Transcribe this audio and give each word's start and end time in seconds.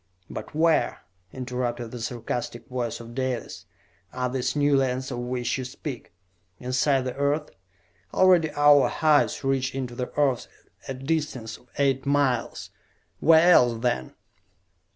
"But 0.31 0.55
where," 0.55 1.01
interrupted 1.31 1.91
the 1.91 2.01
sarcastic 2.01 2.67
voice 2.67 2.99
of 2.99 3.13
Dalis, 3.13 3.67
"are 4.11 4.31
these 4.31 4.55
new 4.55 4.75
lands 4.75 5.11
of 5.11 5.19
which 5.19 5.59
you 5.59 5.63
speak? 5.63 6.11
Inside 6.59 7.01
the 7.01 7.15
Earth? 7.17 7.51
Already 8.11 8.49
our 8.53 8.87
hives 8.87 9.43
reach 9.43 9.75
into 9.75 9.93
the 9.93 10.11
Earth 10.17 10.47
a 10.87 10.95
distance 10.95 11.55
of 11.57 11.67
eight 11.77 12.07
miles. 12.07 12.71
Where 13.19 13.51
else, 13.53 13.79
then?" 13.83 14.15